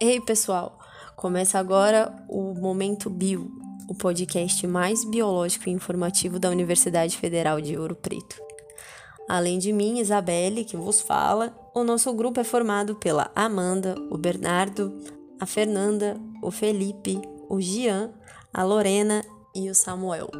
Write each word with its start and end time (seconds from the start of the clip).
Ei, 0.00 0.20
pessoal! 0.20 0.78
Começa 1.16 1.58
agora 1.58 2.24
o 2.28 2.54
Momento 2.54 3.10
Bio, 3.10 3.50
o 3.88 3.94
podcast 3.96 4.64
mais 4.64 5.04
biológico 5.04 5.68
e 5.68 5.72
informativo 5.72 6.38
da 6.38 6.48
Universidade 6.48 7.16
Federal 7.16 7.60
de 7.60 7.76
Ouro 7.76 7.96
Preto. 7.96 8.40
Além 9.28 9.58
de 9.58 9.72
mim, 9.72 9.98
Isabelle, 9.98 10.64
que 10.64 10.76
vos 10.76 11.00
fala, 11.00 11.52
o 11.74 11.82
nosso 11.82 12.12
grupo 12.12 12.38
é 12.38 12.44
formado 12.44 12.94
pela 12.94 13.28
Amanda, 13.34 13.96
o 14.08 14.16
Bernardo, 14.16 14.96
a 15.40 15.44
Fernanda, 15.44 16.16
o 16.40 16.52
Felipe, 16.52 17.20
o 17.48 17.60
Gian, 17.60 18.12
a 18.54 18.62
Lorena 18.62 19.24
e 19.52 19.68
o 19.68 19.74
Samuel. 19.74 20.30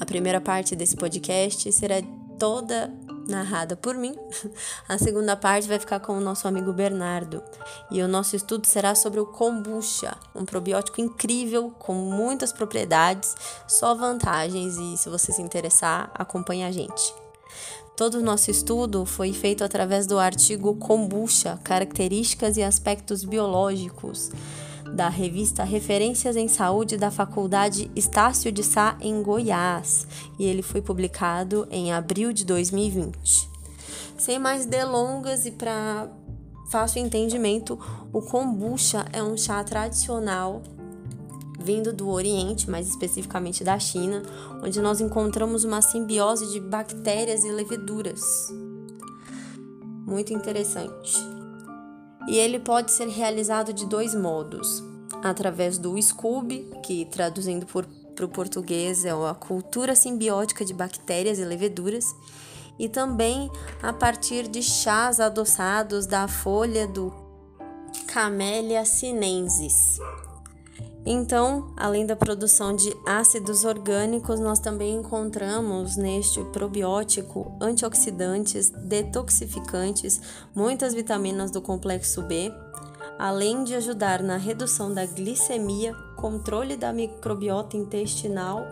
A 0.00 0.06
primeira 0.06 0.40
parte 0.40 0.76
desse 0.76 0.94
podcast 0.94 1.72
será 1.72 1.96
toda 2.38 2.88
narrada 3.28 3.76
por 3.76 3.94
mim. 3.94 4.14
A 4.88 4.98
segunda 4.98 5.36
parte 5.36 5.68
vai 5.68 5.78
ficar 5.78 6.00
com 6.00 6.16
o 6.16 6.20
nosso 6.20 6.46
amigo 6.48 6.72
Bernardo. 6.72 7.42
E 7.90 8.02
o 8.02 8.08
nosso 8.08 8.36
estudo 8.36 8.66
será 8.66 8.94
sobre 8.94 9.20
o 9.20 9.26
kombucha, 9.26 10.16
um 10.34 10.44
probiótico 10.44 11.00
incrível 11.00 11.70
com 11.78 11.94
muitas 11.94 12.52
propriedades, 12.52 13.34
só 13.66 13.94
vantagens 13.94 14.76
e 14.76 14.96
se 14.96 15.08
você 15.08 15.32
se 15.32 15.42
interessar, 15.42 16.10
acompanhe 16.14 16.64
a 16.64 16.72
gente. 16.72 17.14
Todo 17.96 18.14
o 18.16 18.22
nosso 18.22 18.50
estudo 18.50 19.04
foi 19.04 19.32
feito 19.32 19.62
através 19.62 20.06
do 20.06 20.18
artigo 20.18 20.74
Kombucha, 20.76 21.60
características 21.62 22.56
e 22.56 22.62
aspectos 22.62 23.22
biológicos 23.22 24.30
da 24.92 25.08
revista 25.08 25.64
Referências 25.64 26.36
em 26.36 26.48
Saúde 26.48 26.96
da 26.96 27.10
Faculdade 27.10 27.90
Estácio 27.96 28.52
de 28.52 28.62
Sá, 28.62 28.96
em 29.00 29.22
Goiás, 29.22 30.06
e 30.38 30.44
ele 30.44 30.62
foi 30.62 30.82
publicado 30.82 31.66
em 31.70 31.92
abril 31.92 32.32
de 32.32 32.44
2020. 32.44 33.48
Sem 34.18 34.38
mais 34.38 34.66
delongas 34.66 35.46
e 35.46 35.50
para 35.50 36.08
fácil 36.70 37.02
entendimento, 37.02 37.78
o 38.12 38.22
kombucha 38.22 39.06
é 39.12 39.22
um 39.22 39.36
chá 39.36 39.62
tradicional 39.64 40.62
vindo 41.62 41.92
do 41.92 42.08
Oriente, 42.08 42.68
mais 42.68 42.88
especificamente 42.88 43.62
da 43.62 43.78
China, 43.78 44.22
onde 44.62 44.80
nós 44.80 45.00
encontramos 45.00 45.64
uma 45.64 45.80
simbiose 45.80 46.52
de 46.52 46.60
bactérias 46.60 47.44
e 47.44 47.50
leveduras. 47.50 48.20
Muito 50.04 50.32
interessante. 50.32 51.16
E 52.28 52.36
ele 52.36 52.58
pode 52.58 52.90
ser 52.90 53.08
realizado 53.08 53.72
de 53.72 53.86
dois 53.86 54.14
modos: 54.14 54.82
através 55.22 55.78
do 55.78 56.00
Scoob, 56.00 56.68
que 56.82 57.04
traduzindo 57.06 57.66
para 57.66 58.24
o 58.24 58.28
português 58.28 59.04
é 59.04 59.10
a 59.10 59.34
cultura 59.34 59.94
simbiótica 59.94 60.64
de 60.64 60.74
bactérias 60.74 61.38
e 61.38 61.44
leveduras, 61.44 62.14
e 62.78 62.88
também 62.88 63.50
a 63.82 63.92
partir 63.92 64.48
de 64.48 64.62
chás 64.62 65.20
adoçados 65.20 66.06
da 66.06 66.26
folha 66.26 66.86
do 66.86 67.12
Camellia 68.06 68.84
sinensis. 68.84 69.98
Então, 71.04 71.72
além 71.76 72.06
da 72.06 72.14
produção 72.14 72.74
de 72.76 72.94
ácidos 73.04 73.64
orgânicos, 73.64 74.38
nós 74.38 74.60
também 74.60 74.94
encontramos 74.94 75.96
neste 75.96 76.42
probiótico 76.44 77.56
antioxidantes, 77.60 78.70
detoxificantes, 78.70 80.20
muitas 80.54 80.94
vitaminas 80.94 81.50
do 81.50 81.60
complexo 81.60 82.22
B, 82.22 82.52
além 83.18 83.64
de 83.64 83.74
ajudar 83.74 84.22
na 84.22 84.36
redução 84.36 84.92
da 84.92 85.06
glicemia, 85.06 85.94
controle 86.16 86.76
da 86.76 86.92
microbiota 86.92 87.76
intestinal 87.76 88.66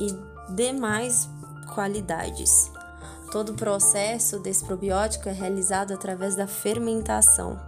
e 0.00 0.14
demais 0.54 1.28
qualidades. 1.74 2.70
Todo 3.30 3.52
o 3.52 3.54
processo 3.54 4.38
desse 4.38 4.64
probiótico 4.64 5.28
é 5.28 5.32
realizado 5.32 5.92
através 5.92 6.34
da 6.34 6.46
fermentação 6.46 7.60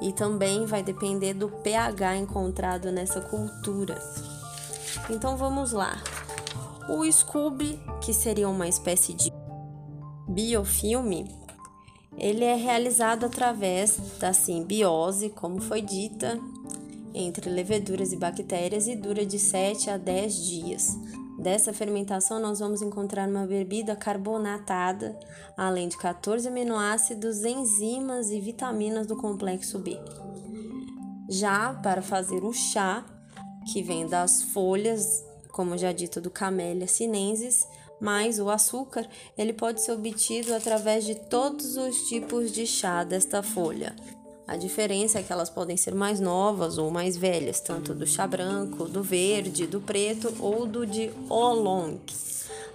e 0.00 0.12
também 0.12 0.66
vai 0.66 0.82
depender 0.82 1.34
do 1.34 1.48
pH 1.48 2.16
encontrado 2.16 2.90
nessa 2.90 3.20
cultura. 3.20 3.98
Então 5.08 5.36
vamos 5.36 5.72
lá. 5.72 5.96
O 6.88 7.10
Scooby, 7.10 7.80
que 8.00 8.12
seria 8.12 8.48
uma 8.48 8.66
espécie 8.66 9.14
de 9.14 9.32
biofilme, 10.28 11.39
ele 12.20 12.44
é 12.44 12.54
realizado 12.54 13.24
através 13.24 13.96
da 14.18 14.34
simbiose, 14.34 15.30
como 15.30 15.60
foi 15.60 15.80
dita, 15.80 16.38
entre 17.14 17.48
leveduras 17.48 18.12
e 18.12 18.16
bactérias 18.16 18.86
e 18.86 18.94
dura 18.94 19.24
de 19.24 19.38
7 19.38 19.88
a 19.88 19.96
10 19.96 20.34
dias. 20.46 20.98
Dessa 21.38 21.72
fermentação, 21.72 22.38
nós 22.38 22.58
vamos 22.58 22.82
encontrar 22.82 23.26
uma 23.26 23.46
bebida 23.46 23.96
carbonatada, 23.96 25.18
além 25.56 25.88
de 25.88 25.96
14 25.96 26.46
aminoácidos, 26.48 27.42
enzimas 27.42 28.28
e 28.30 28.38
vitaminas 28.38 29.06
do 29.06 29.16
complexo 29.16 29.78
B. 29.78 29.98
Já 31.26 31.72
para 31.72 32.02
fazer 32.02 32.44
o 32.44 32.52
chá, 32.52 33.02
que 33.72 33.82
vem 33.82 34.06
das 34.06 34.42
folhas, 34.42 35.24
como 35.50 35.78
já 35.78 35.92
dito, 35.92 36.20
do 36.20 36.30
Camellia 36.30 36.86
sinensis, 36.86 37.66
mais 38.00 38.38
o 38.38 38.48
açúcar, 38.48 39.06
ele 39.36 39.52
pode 39.52 39.82
ser 39.82 39.92
obtido 39.92 40.54
através 40.54 41.04
de 41.04 41.14
todos 41.14 41.76
os 41.76 42.08
tipos 42.08 42.50
de 42.50 42.66
chá 42.66 43.04
desta 43.04 43.42
folha, 43.42 43.94
a 44.50 44.56
diferença 44.56 45.20
é 45.20 45.22
que 45.22 45.32
elas 45.32 45.48
podem 45.48 45.76
ser 45.76 45.94
mais 45.94 46.18
novas 46.18 46.76
ou 46.76 46.90
mais 46.90 47.16
velhas, 47.16 47.60
tanto 47.60 47.94
do 47.94 48.04
chá 48.04 48.26
branco, 48.26 48.88
do 48.88 49.00
verde, 49.00 49.64
do 49.64 49.80
preto 49.80 50.34
ou 50.40 50.66
do 50.66 50.84
de 50.84 51.08
oolong. 51.28 52.00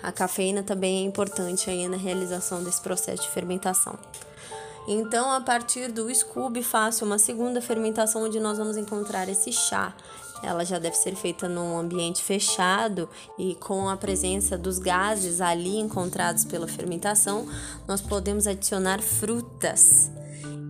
A 0.02 0.09
cafeína 0.09 0.64
também 0.64 1.00
é 1.00 1.06
importante 1.06 1.69
aí 1.69 1.85
na 1.90 1.97
realização 1.97 2.64
desse 2.64 2.81
processo 2.81 3.24
de 3.24 3.30
fermentação. 3.30 4.00
Então, 4.88 5.30
a 5.30 5.41
partir 5.41 5.91
do 5.91 6.09
Scooby, 6.16 6.64
faço 6.64 7.03
uma 7.03 7.18
segunda 7.18 7.59
fermentação 7.59 8.24
onde 8.24 8.40
nós 8.40 8.58
vamos 8.58 8.78
encontrar 8.78 9.28
esse 9.28 9.52
chá. 9.52 9.94
Ela 10.45 10.63
já 10.63 10.78
deve 10.78 10.95
ser 10.95 11.16
feita 11.16 11.50
num 11.50 11.78
ambiente 11.78 12.23
fechado 12.23 13.09
e 13.38 13.56
com 13.56 13.89
a 13.89 13.97
presença 13.97 14.57
dos 14.57 14.78
gases 14.78 15.41
ali 15.41 15.78
encontrados 15.78 16.45
pela 16.45 16.67
fermentação, 16.67 17.47
nós 17.88 18.01
podemos 18.01 18.45
adicionar 18.45 19.01
frutas. 19.01 20.11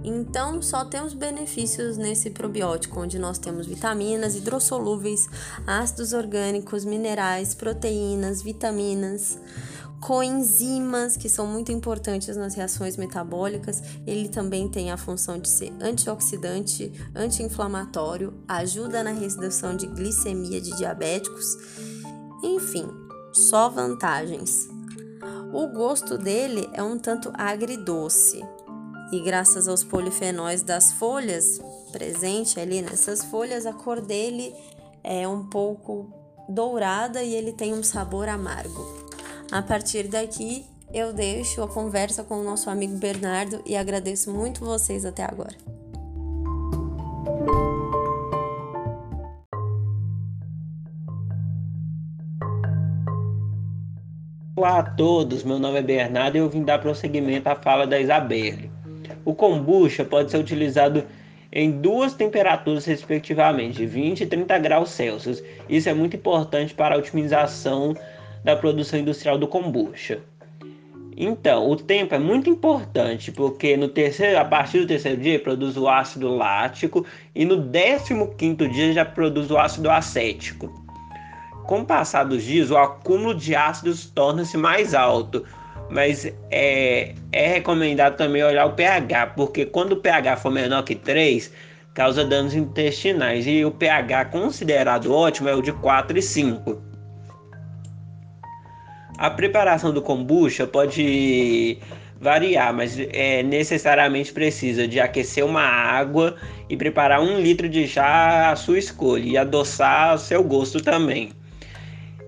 Então, 0.07 0.61
só 0.61 0.85
temos 0.85 1.15
benefícios 1.15 1.97
nesse 1.97 2.29
probiótico, 2.29 3.01
onde 3.01 3.17
nós 3.17 3.39
temos 3.39 3.65
vitaminas 3.65 4.35
hidrossolúveis, 4.35 5.27
ácidos 5.65 6.13
orgânicos, 6.13 6.85
minerais, 6.85 7.55
proteínas, 7.55 8.39
vitaminas, 8.41 9.39
coenzimas, 10.01 11.17
que 11.17 11.29
são 11.29 11.47
muito 11.47 11.71
importantes 11.71 12.35
nas 12.35 12.55
reações 12.55 12.97
metabólicas. 12.97 13.81
Ele 14.05 14.29
também 14.29 14.67
tem 14.69 14.91
a 14.91 14.97
função 14.97 15.39
de 15.39 15.49
ser 15.49 15.73
antioxidante, 15.81 16.91
anti-inflamatório, 17.15 18.33
ajuda 18.47 19.03
na 19.03 19.11
redução 19.11 19.75
de 19.75 19.87
glicemia 19.87 20.61
de 20.61 20.75
diabéticos. 20.75 21.45
Enfim, 22.43 22.87
só 23.33 23.69
vantagens. 23.69 24.67
O 25.53 25.67
gosto 25.67 26.17
dele 26.17 26.69
é 26.73 26.83
um 26.83 26.97
tanto 26.97 27.31
agridoce, 27.33 28.43
e 29.11 29.21
graças 29.21 29.67
aos 29.67 29.83
polifenóis 29.83 30.61
das 30.61 30.91
folhas 30.91 31.61
presente 31.95 32.59
ali 32.59 32.81
nessas 32.81 33.23
folhas, 33.23 33.65
a 33.65 33.71
cor 33.71 34.01
dele 34.01 34.53
é 35.01 35.25
um 35.25 35.45
pouco 35.45 36.11
dourada 36.49 37.23
e 37.23 37.33
ele 37.33 37.53
tem 37.53 37.73
um 37.73 37.81
sabor 37.81 38.27
amargo. 38.27 39.04
A 39.51 39.61
partir 39.61 40.07
daqui, 40.07 40.65
eu 40.91 41.13
deixo 41.13 41.61
a 41.61 41.67
conversa 41.67 42.23
com 42.23 42.35
o 42.35 42.43
nosso 42.43 42.69
amigo 42.69 42.97
Bernardo 42.97 43.61
e 43.65 43.75
agradeço 43.75 44.31
muito 44.31 44.65
vocês 44.65 45.05
até 45.05 45.23
agora. 45.23 45.55
Olá 54.55 54.79
a 54.79 54.83
todos, 54.83 55.43
meu 55.43 55.59
nome 55.59 55.77
é 55.77 55.81
Bernardo 55.83 56.37
e 56.37 56.39
eu 56.39 56.49
vim 56.49 56.63
dar 56.63 56.79
prosseguimento 56.79 57.47
à 57.47 57.55
fala 57.55 57.85
da 57.85 57.99
Isabelle. 57.99 58.71
O 59.23 59.35
kombucha 59.35 60.03
pode 60.03 60.31
ser 60.31 60.37
utilizado 60.37 61.03
em 61.51 61.71
duas 61.71 62.13
temperaturas, 62.13 62.85
respectivamente, 62.85 63.85
20 63.85 64.21
e 64.21 64.25
30 64.25 64.57
graus 64.59 64.89
Celsius. 64.89 65.43
Isso 65.69 65.87
é 65.87 65.93
muito 65.93 66.15
importante 66.17 66.73
para 66.73 66.95
a 66.95 66.97
otimização 66.97 67.95
da 68.45 68.55
produção 68.55 68.99
industrial 68.99 69.39
do 69.39 69.47
kombucha. 69.47 70.19
Então, 71.17 71.67
o 71.67 71.75
tempo 71.75 72.13
é 72.13 72.19
muito 72.19 72.47
importante, 72.47 73.31
porque 73.31 73.75
no 73.75 73.87
terceiro, 73.87 74.37
a 74.37 74.45
partir 74.45 74.81
do 74.81 74.87
terceiro 74.87 75.19
dia 75.19 75.39
produz 75.39 75.75
o 75.75 75.89
ácido 75.89 76.27
lático 76.27 77.03
e 77.33 77.43
no 77.43 77.57
décimo 77.57 78.35
quinto 78.35 78.67
dia 78.67 78.93
já 78.93 79.03
produz 79.03 79.49
o 79.49 79.57
ácido 79.57 79.89
acético. 79.89 80.71
Com 81.65 81.79
o 81.79 81.85
passar 81.85 82.25
dos 82.25 82.43
dias, 82.43 82.69
o 82.69 82.77
acúmulo 82.77 83.33
de 83.33 83.55
ácidos 83.55 84.11
torna-se 84.11 84.57
mais 84.57 84.93
alto, 84.93 85.43
mas 85.89 86.31
é, 86.51 87.15
é 87.31 87.47
recomendado 87.47 88.15
também 88.15 88.43
olhar 88.43 88.67
o 88.67 88.73
pH, 88.73 89.27
porque 89.35 89.65
quando 89.65 89.93
o 89.93 89.97
pH 89.97 90.37
for 90.37 90.51
menor 90.51 90.83
que 90.83 90.93
3, 90.93 91.51
causa 91.95 92.23
danos 92.23 92.53
intestinais, 92.53 93.47
e 93.47 93.65
o 93.65 93.71
pH 93.71 94.25
considerado 94.25 95.11
ótimo 95.11 95.49
é 95.49 95.55
o 95.55 95.61
de 95.63 95.71
4 95.71 96.19
e 96.19 96.21
5. 96.21 96.94
A 99.17 99.29
preparação 99.29 99.93
do 99.93 100.01
kombucha 100.01 100.67
pode 100.67 101.77
variar, 102.19 102.73
mas 102.73 102.97
é, 102.99 103.43
necessariamente 103.43 104.33
precisa 104.33 104.87
de 104.87 104.99
aquecer 104.99 105.45
uma 105.45 105.61
água 105.61 106.35
e 106.69 106.75
preparar 106.75 107.21
um 107.21 107.39
litro 107.39 107.69
de 107.69 107.87
chá 107.87 108.51
à 108.51 108.55
sua 108.55 108.79
escolha 108.79 109.23
e 109.23 109.37
adoçar 109.37 110.11
ao 110.11 110.17
seu 110.17 110.43
gosto 110.43 110.81
também. 110.81 111.31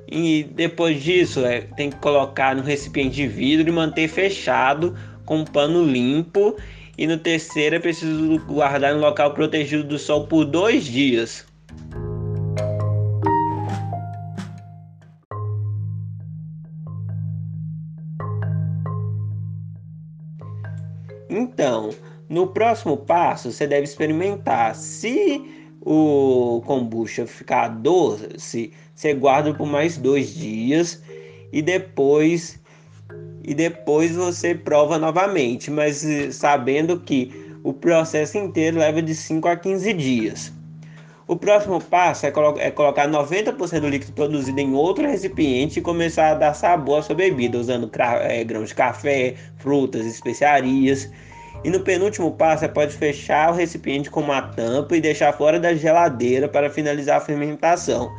E 0.10 0.48
depois 0.56 1.04
disso, 1.04 1.46
é, 1.46 1.62
tem 1.62 1.90
que 1.90 1.98
colocar 1.98 2.56
no 2.56 2.64
recipiente 2.64 3.16
de 3.16 3.28
vidro 3.28 3.68
e 3.68 3.72
manter 3.72 4.08
fechado 4.08 4.96
com 5.26 5.40
um 5.40 5.46
pano 5.46 5.84
limpo. 5.84 6.56
E 6.98 7.06
no 7.06 7.18
terceiro 7.18 7.76
é 7.76 7.80
preciso 7.80 8.40
guardar 8.48 8.96
em 8.96 9.00
local 9.00 9.34
protegido 9.34 9.84
do 9.84 10.00
sol 10.00 10.26
por 10.26 10.46
dois 10.46 10.86
dias. 10.86 11.46
No 22.30 22.48
próximo 22.48 22.98
passo, 22.98 23.52
você 23.52 23.66
deve 23.66 23.84
experimentar. 23.84 24.76
Se 24.76 25.42
o 25.82 26.62
kombucha 26.66 27.26
ficar 27.26 27.70
doce, 27.70 28.74
você 28.94 29.14
guarda 29.14 29.54
por 29.54 29.66
mais 29.66 29.98
dois 29.98 30.34
dias 30.34 31.02
e 31.52 31.62
depois 31.62 32.60
e 33.44 33.54
depois 33.54 34.14
você 34.14 34.54
prova 34.54 34.98
novamente, 34.98 35.72
mas 35.72 36.04
eh, 36.04 36.32
sabendo 36.32 37.00
que 37.00 37.32
o 37.64 37.72
processo 37.72 38.38
inteiro 38.38 38.78
leva 38.78 39.02
de 39.02 39.16
5 39.16 39.48
a 39.48 39.56
15 39.56 39.94
dias. 39.94 40.54
O 41.28 41.36
próximo 41.36 41.82
passo 41.82 42.26
é, 42.26 42.32
colo 42.32 42.58
é 42.60 42.72
colocar 42.72 43.08
90% 43.08 43.80
do 43.80 43.90
líquido 43.90 44.14
produzido 44.14 44.60
em 44.60 44.74
outro 44.74 45.06
recipiente 45.06 45.80
e 45.80 45.82
começar 45.82 46.32
a 46.32 46.36
dar 46.36 46.54
sabor 46.54 47.00
à 47.00 47.02
sua 47.02 47.16
bebida, 47.16 47.58
usando 47.58 47.90
é, 48.22 48.44
grãos 48.44 48.70
de 48.70 48.76
café, 48.76 49.36
frutas, 49.58 50.06
especiarias. 50.06 51.10
E 51.64 51.70
no 51.70 51.80
penúltimo 51.80 52.32
passo, 52.32 52.62
você 52.62 52.68
pode 52.68 52.96
fechar 52.96 53.52
o 53.52 53.56
recipiente 53.56 54.10
com 54.10 54.22
uma 54.22 54.42
tampa 54.42 54.96
e 54.96 55.02
deixar 55.02 55.34
fora 55.34 55.60
da 55.60 55.74
geladeira 55.76 56.48
para 56.48 56.70
finalizar 56.70 57.18
a 57.18 57.22
fermentação. 57.22 58.12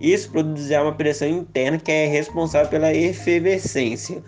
Isso 0.00 0.30
produzirá 0.30 0.82
uma 0.82 0.94
pressão 0.94 1.28
interna 1.28 1.78
que 1.78 1.90
é 1.90 2.06
responsável 2.06 2.68
pela 2.68 2.92
efervescência. 2.92 4.22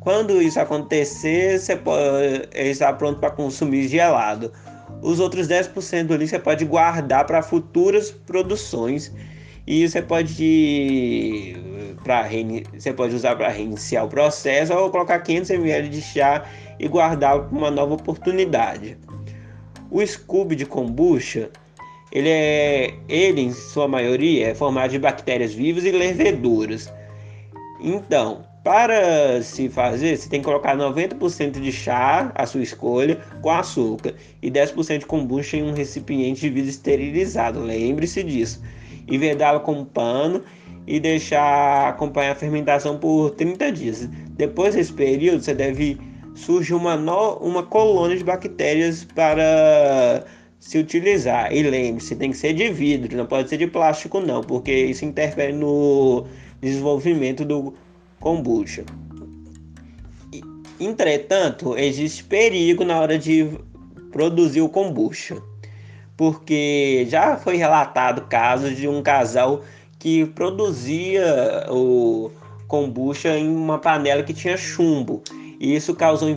Quando 0.00 0.40
isso 0.40 0.58
acontecer, 0.58 1.58
você 1.58 1.76
pode 1.76 2.48
estar 2.54 2.92
pronto 2.94 3.20
para 3.20 3.30
consumir 3.30 3.86
gelado. 3.88 4.52
Os 5.02 5.20
outros 5.20 5.46
10% 5.48 6.10
ali 6.10 6.26
você 6.26 6.38
pode 6.38 6.64
guardar 6.64 7.26
para 7.26 7.42
futuras 7.42 8.10
produções 8.10 9.12
e 9.66 9.88
você 9.88 10.02
pode 10.02 11.56
para 12.10 12.28
você 12.76 12.92
pode 12.92 13.14
usar 13.14 13.36
para 13.36 13.48
reiniciar 13.48 14.04
o 14.04 14.08
processo 14.08 14.74
ou 14.74 14.90
colocar 14.90 15.20
500 15.20 15.50
ml 15.50 15.88
de 15.88 16.02
chá 16.02 16.44
e 16.76 16.88
guardá-lo 16.88 17.44
para 17.44 17.56
uma 17.56 17.70
nova 17.70 17.94
oportunidade. 17.94 18.98
O 19.92 20.04
Scooby 20.04 20.56
de 20.56 20.66
kombucha, 20.66 21.50
ele 22.10 22.28
é 22.28 22.94
ele 23.08 23.42
em 23.42 23.52
sua 23.52 23.86
maioria 23.86 24.48
é 24.48 24.54
formado 24.56 24.90
de 24.90 24.98
bactérias 24.98 25.54
vivas 25.54 25.84
e 25.84 25.92
leveduras. 25.92 26.92
Então, 27.80 28.44
para 28.64 29.40
se 29.40 29.68
fazer, 29.68 30.16
você 30.16 30.28
tem 30.28 30.40
que 30.40 30.46
colocar 30.46 30.76
90% 30.76 31.60
de 31.60 31.70
chá, 31.70 32.32
a 32.34 32.44
sua 32.44 32.62
escolha, 32.62 33.20
com 33.40 33.50
açúcar 33.50 34.14
e 34.42 34.50
10% 34.50 34.98
de 34.98 35.06
kombucha 35.06 35.56
em 35.56 35.62
um 35.62 35.72
recipiente 35.72 36.40
de 36.40 36.50
vidro 36.50 36.70
esterilizado. 36.70 37.62
Lembre-se 37.62 38.24
disso. 38.24 38.60
E 39.06 39.16
vedá-lo 39.16 39.60
com 39.60 39.74
um 39.74 39.84
pano 39.84 40.42
e 40.90 40.98
deixar 40.98 41.88
acompanhar 41.90 42.32
a 42.32 42.34
fermentação 42.34 42.98
por 42.98 43.30
30 43.30 43.70
dias. 43.70 44.08
Depois 44.30 44.74
desse 44.74 44.92
período, 44.92 45.40
você 45.40 45.54
deve 45.54 45.96
surge 46.34 46.74
uma, 46.74 46.96
no, 46.96 47.34
uma 47.36 47.62
colônia 47.62 48.16
de 48.16 48.24
bactérias 48.24 49.04
para 49.04 50.24
se 50.58 50.78
utilizar. 50.78 51.52
E 51.54 51.62
lembre-se, 51.62 52.16
tem 52.16 52.32
que 52.32 52.36
ser 52.36 52.54
de 52.54 52.68
vidro, 52.70 53.16
não 53.16 53.26
pode 53.26 53.48
ser 53.48 53.56
de 53.56 53.68
plástico 53.68 54.20
não, 54.20 54.42
porque 54.42 54.72
isso 54.72 55.04
interfere 55.04 55.52
no 55.52 56.26
desenvolvimento 56.60 57.44
do 57.44 57.72
kombucha. 58.18 58.84
Entretanto, 60.80 61.76
existe 61.78 62.24
perigo 62.24 62.84
na 62.84 62.98
hora 62.98 63.16
de 63.16 63.48
produzir 64.10 64.62
o 64.62 64.68
kombucha, 64.68 65.40
porque 66.16 67.06
já 67.08 67.36
foi 67.36 67.56
relatado 67.56 68.26
casos 68.28 68.76
de 68.76 68.88
um 68.88 69.02
casal 69.02 69.62
que 70.00 70.24
produzia 70.24 71.66
o 71.70 72.30
kombucha 72.66 73.36
em 73.36 73.48
uma 73.48 73.78
panela 73.78 74.22
que 74.22 74.32
tinha 74.32 74.56
chumbo, 74.56 75.22
e 75.60 75.76
isso 75.76 75.94
causou 75.94 76.28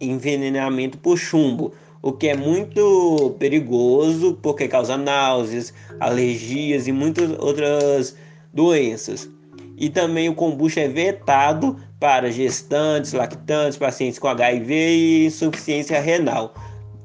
envenenamento 0.00 0.96
por 0.98 1.18
chumbo, 1.18 1.72
o 2.02 2.10
que 2.10 2.28
é 2.28 2.34
muito 2.34 3.36
perigoso 3.38 4.38
porque 4.42 4.66
causa 4.66 4.96
náuseas, 4.96 5.74
alergias 6.00 6.88
e 6.88 6.92
muitas 6.92 7.30
outras 7.38 8.16
doenças. 8.52 9.28
E 9.76 9.90
também 9.90 10.28
o 10.30 10.34
kombucha 10.34 10.80
é 10.80 10.88
vetado 10.88 11.76
para 11.98 12.30
gestantes, 12.30 13.12
lactantes, 13.12 13.76
pacientes 13.76 14.18
com 14.18 14.28
HIV 14.28 14.74
e 14.74 15.26
insuficiência 15.26 16.00
renal. 16.00 16.54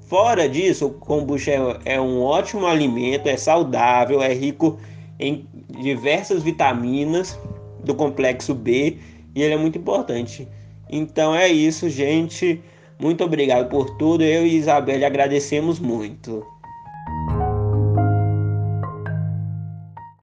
Fora 0.08 0.48
disso, 0.48 0.86
o 0.86 0.92
kombucha 0.92 1.52
é, 1.52 1.96
é 1.96 2.02
um 2.02 2.22
ótimo 2.22 2.66
alimento, 2.66 3.28
é 3.28 3.36
saudável, 3.36 4.22
é 4.22 4.34
rico 4.34 4.80
em 5.20 5.46
diversas 5.76 6.44
vitaminas 6.44 7.40
do 7.84 7.94
complexo 7.94 8.54
B 8.54 8.98
e 9.36 9.42
ele 9.42 9.54
é 9.54 9.58
muito 9.58 9.78
importante. 9.78 10.48
Então 10.90 11.36
é 11.36 11.48
isso, 11.48 11.90
gente. 11.90 12.62
Muito 13.00 13.24
obrigado 13.24 13.70
por 13.70 13.98
tudo. 13.98 14.24
Eu 14.24 14.46
e 14.46 14.56
Isabelle 14.56 15.06
agradecemos 15.06 15.80
muito. 15.80 16.46